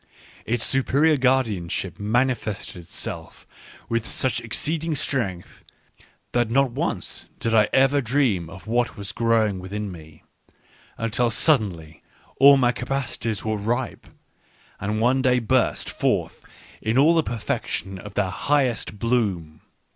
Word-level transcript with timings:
Its 0.47 0.63
superior 0.63 1.15
guardianship 1.15 1.99
manifested 1.99 2.75
itself 2.77 3.45
with 3.87 4.07
such 4.07 4.41
ex 4.43 4.57
ceeding 4.57 4.97
strength, 4.97 5.63
that 6.31 6.49
not 6.49 6.71
once 6.71 7.27
did 7.39 7.53
I 7.53 7.69
ever 7.71 8.01
dream 8.01 8.49
of 8.49 8.65
what 8.65 8.97
was 8.97 9.11
growing 9.11 9.59
within 9.59 9.91
me— 9.91 10.23
until 10.97 11.29
suddenly 11.29 12.01
all 12.39 12.57
my 12.57 12.71
capacities 12.71 13.45
were 13.45 13.57
ripe, 13.57 14.07
and 14.79 14.99
one 14.99 15.21
day 15.21 15.37
burst 15.37 15.87
forth 15.91 16.41
in 16.81 16.97
all 16.97 17.13
the 17.13 17.21
perfection 17.21 17.99
of 17.99 18.15
their 18.15 18.31
highest 18.31 18.97
bloom. 18.97 19.61